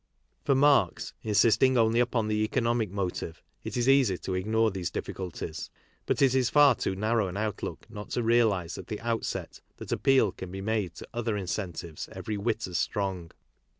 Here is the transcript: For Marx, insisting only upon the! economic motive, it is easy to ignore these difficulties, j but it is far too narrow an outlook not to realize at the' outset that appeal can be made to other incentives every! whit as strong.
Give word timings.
For 0.43 0.55
Marx, 0.55 1.13
insisting 1.21 1.77
only 1.77 1.99
upon 1.99 2.27
the! 2.27 2.43
economic 2.43 2.89
motive, 2.89 3.43
it 3.63 3.77
is 3.77 3.87
easy 3.87 4.17
to 4.17 4.33
ignore 4.33 4.71
these 4.71 4.89
difficulties, 4.89 5.67
j 5.71 5.79
but 6.07 6.23
it 6.23 6.33
is 6.33 6.49
far 6.49 6.73
too 6.73 6.95
narrow 6.95 7.27
an 7.27 7.37
outlook 7.37 7.85
not 7.87 8.09
to 8.17 8.23
realize 8.23 8.79
at 8.79 8.87
the' 8.87 8.99
outset 9.01 9.61
that 9.77 9.91
appeal 9.91 10.31
can 10.31 10.49
be 10.51 10.59
made 10.59 10.95
to 10.95 11.07
other 11.13 11.37
incentives 11.37 12.09
every! 12.13 12.35
whit 12.35 12.65
as 12.65 12.79
strong. 12.79 13.29